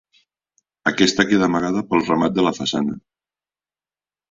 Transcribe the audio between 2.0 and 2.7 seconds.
remat de la